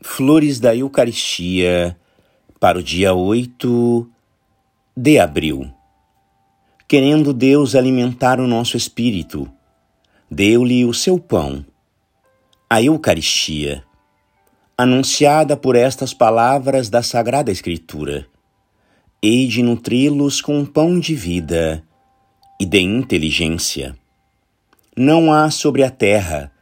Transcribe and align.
Flores 0.00 0.60
da 0.60 0.76
Eucaristia 0.76 1.98
para 2.60 2.78
o 2.78 2.82
dia 2.82 3.14
8 3.14 4.08
de 4.96 5.18
abril. 5.18 5.68
Querendo 6.86 7.32
Deus 7.32 7.74
alimentar 7.74 8.38
o 8.38 8.46
nosso 8.46 8.76
espírito, 8.76 9.50
deu-lhe 10.30 10.84
o 10.84 10.94
seu 10.94 11.18
pão, 11.18 11.66
a 12.70 12.80
Eucaristia, 12.80 13.82
anunciada 14.76 15.56
por 15.56 15.74
estas 15.74 16.14
palavras 16.14 16.88
da 16.88 17.02
Sagrada 17.02 17.50
Escritura. 17.50 18.24
Hei 19.20 19.48
de 19.48 19.64
nutri-los 19.64 20.40
com 20.40 20.64
pão 20.64 21.00
de 21.00 21.16
vida 21.16 21.82
e 22.60 22.64
de 22.64 22.80
inteligência. 22.80 23.96
Não 24.96 25.32
há 25.32 25.50
sobre 25.50 25.82
a 25.82 25.90
terra 25.90 26.52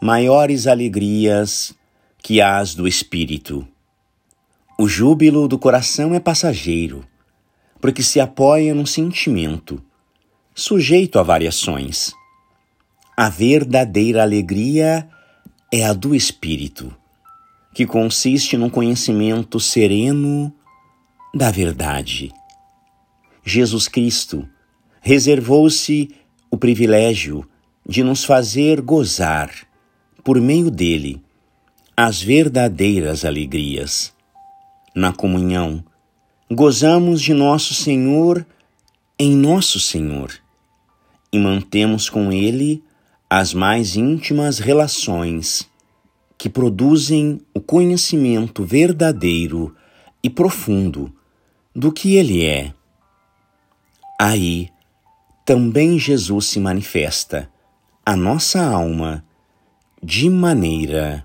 maiores 0.00 0.66
alegrias 0.66 1.76
que 2.26 2.40
as 2.40 2.74
do 2.74 2.88
espírito. 2.88 3.64
O 4.76 4.88
júbilo 4.88 5.46
do 5.46 5.56
coração 5.56 6.12
é 6.12 6.18
passageiro, 6.18 7.06
porque 7.80 8.02
se 8.02 8.18
apoia 8.18 8.74
num 8.74 8.84
sentimento, 8.84 9.80
sujeito 10.52 11.20
a 11.20 11.22
variações. 11.22 12.12
A 13.16 13.28
verdadeira 13.28 14.22
alegria 14.22 15.08
é 15.72 15.84
a 15.84 15.92
do 15.92 16.16
espírito, 16.16 16.92
que 17.72 17.86
consiste 17.86 18.56
num 18.56 18.68
conhecimento 18.68 19.60
sereno 19.60 20.52
da 21.32 21.52
verdade. 21.52 22.32
Jesus 23.44 23.86
Cristo 23.86 24.48
reservou-se 25.00 26.10
o 26.50 26.58
privilégio 26.58 27.48
de 27.88 28.02
nos 28.02 28.24
fazer 28.24 28.80
gozar, 28.80 29.48
por 30.24 30.40
meio 30.40 30.72
dele, 30.72 31.24
as 31.96 32.20
verdadeiras 32.20 33.24
alegrias. 33.24 34.12
Na 34.94 35.14
comunhão, 35.14 35.82
gozamos 36.50 37.22
de 37.22 37.32
nosso 37.32 37.72
Senhor 37.72 38.46
em 39.18 39.34
nosso 39.34 39.80
Senhor 39.80 40.30
e 41.32 41.38
mantemos 41.38 42.10
com 42.10 42.30
Ele 42.30 42.84
as 43.30 43.54
mais 43.54 43.96
íntimas 43.96 44.58
relações 44.58 45.66
que 46.36 46.50
produzem 46.50 47.40
o 47.54 47.60
conhecimento 47.60 48.62
verdadeiro 48.62 49.74
e 50.22 50.28
profundo 50.28 51.10
do 51.74 51.90
que 51.90 52.16
Ele 52.16 52.44
é. 52.44 52.74
Aí 54.20 54.68
também 55.46 55.98
Jesus 55.98 56.44
se 56.44 56.60
manifesta 56.60 57.50
a 58.04 58.14
nossa 58.14 58.62
alma 58.62 59.24
de 60.02 60.28
maneira 60.28 61.24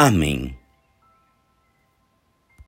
Amém. 0.00 0.59